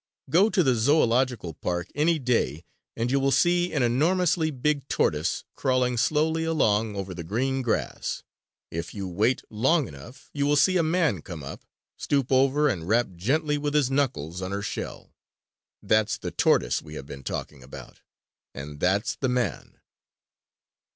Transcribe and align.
Go 0.31 0.49
to 0.49 0.63
the 0.63 0.71
zoölogical 0.71 1.53
park 1.61 1.91
any 1.93 2.17
day 2.17 2.65
and 2.97 3.11
you 3.11 3.19
will 3.19 3.29
see 3.29 3.71
an 3.71 3.83
enormously 3.83 4.49
big 4.49 4.87
tortoise 4.87 5.43
crawling 5.53 5.95
slowly 5.95 6.43
along 6.43 6.95
over 6.95 7.13
the 7.13 7.23
green 7.23 7.61
grass. 7.61 8.23
If 8.71 8.95
you 8.95 9.07
wait 9.07 9.43
long 9.51 9.87
enough 9.87 10.31
you 10.33 10.47
will 10.47 10.55
see 10.55 10.75
a 10.77 10.81
man 10.81 11.21
come 11.21 11.43
up, 11.43 11.65
stoop 11.97 12.31
over 12.31 12.67
and 12.67 12.87
rap 12.87 13.09
gently 13.15 13.59
with 13.59 13.75
his 13.75 13.91
knuckles 13.91 14.41
on 14.41 14.49
her 14.49 14.63
shell. 14.63 15.13
That's 15.83 16.17
the 16.17 16.31
tortoise 16.31 16.81
we 16.81 16.95
have 16.95 17.05
been 17.05 17.21
talking 17.23 17.61
about 17.61 17.99
and 18.55 18.79
that's 18.79 19.15
the 19.15 19.29
man! 19.29 19.77